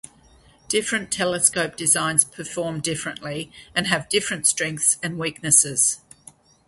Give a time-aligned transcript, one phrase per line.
[0.67, 5.99] Different telescope designs perform differently and have different strengths and weaknesses.